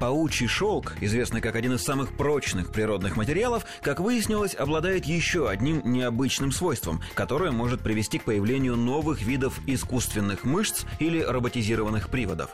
[0.00, 5.82] Паучий шелк, известный как один из самых прочных природных материалов, как выяснилось, обладает еще одним
[5.84, 12.50] необычным свойством, которое может привести к появлению новых видов искусственных мышц или роботизированных приводов.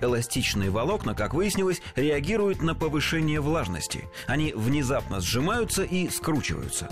[0.00, 4.04] Эластичные волокна, как выяснилось, реагируют на повышение влажности.
[4.26, 6.88] Они внезапно сжимаются и скручиваются.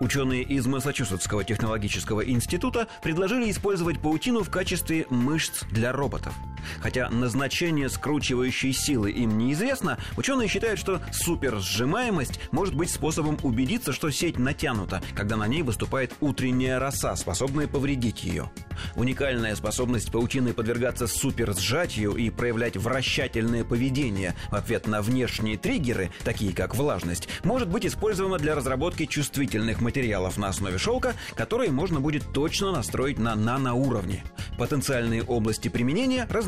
[0.00, 6.34] Ученые из Массачусетского технологического института предложили использовать паутину в качестве мышц для роботов.
[6.80, 14.10] Хотя назначение скручивающей силы им неизвестно, ученые считают, что суперсжимаемость может быть способом убедиться, что
[14.10, 18.50] сеть натянута, когда на ней выступает утренняя роса, способная повредить ее.
[18.94, 26.52] Уникальная способность паутины подвергаться суперсжатию и проявлять вращательное поведение в ответ на внешние триггеры, такие
[26.52, 32.32] как влажность, может быть использована для разработки чувствительных материалов на основе шелка, которые можно будет
[32.32, 34.24] точно настроить на наноуровне.
[34.58, 36.47] Потенциальные области применения разнообразны,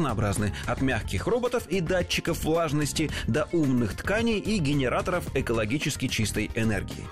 [0.67, 7.07] от мягких роботов и датчиков влажности до умных тканей и генераторов экологически чистой энергии.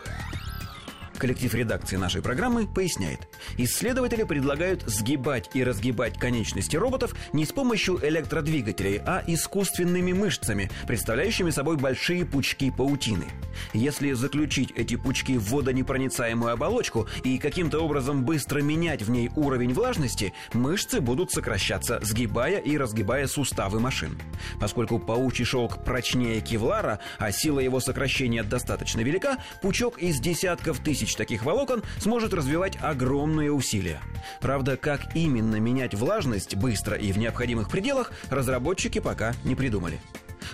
[1.19, 3.27] Коллектив редакции нашей программы поясняет.
[3.57, 11.51] Исследователи предлагают сгибать и разгибать конечности роботов не с помощью электродвигателей, а искусственными мышцами, представляющими
[11.51, 13.25] собой большие пучки паутины.
[13.73, 19.75] Если заключить эти пучки в водонепроницаемую оболочку и каким-то образом быстро менять в ней уровень
[19.75, 24.17] влажности, мышцы будут сокращаться, сгибая и разгибая суставы машин.
[24.61, 31.08] Поскольку паучий шелк прочнее кевлара, а сила его сокращения достаточно велика, пучок из десятков тысяч
[31.09, 34.01] тысяч таких волокон сможет развивать огромные усилия.
[34.41, 40.01] Правда, как именно менять влажность быстро и в необходимых пределах, разработчики пока не придумали.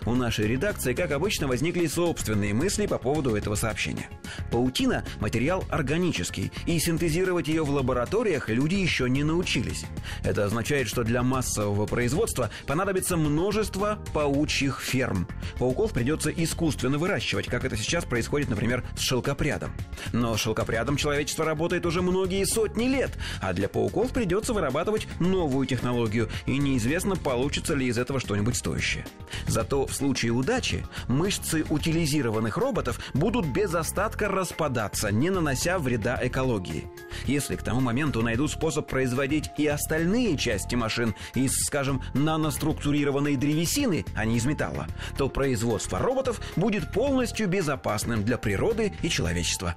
[0.06, 4.08] У нашей редакции, как обычно, возникли собственные мысли по поводу этого сообщения.
[4.50, 9.86] Паутина– материал органический, и синтезировать ее в лабораториях люди еще не научились.
[10.22, 15.26] Это означает, что для массового производства понадобится множество паучьих ферм.
[15.58, 19.72] Пауков придется искусственно выращивать, как это сейчас происходит, например, с шелкопрядом.
[20.12, 26.28] Но шелкопрядом человечество работает уже многие сотни лет, а для пауков придется вырабатывать новую технологию,
[26.46, 29.06] и неизвестно, получится ли из этого что-нибудь стоящее.
[29.46, 36.88] Зато в случае удачи мышцы утилизированных роботов будут без остатка распадаться, не нанося вреда экологии.
[37.26, 44.04] Если к тому моменту найдут способ производить и остальные части машин из, скажем, наноструктурированной древесины,
[44.16, 49.76] а не из металла, то производство роботов будет полностью безопасным для природы и человечества.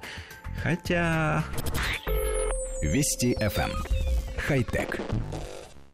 [0.62, 1.44] Хотя...
[2.82, 3.70] Вести FM.
[4.36, 5.00] Хай-тек.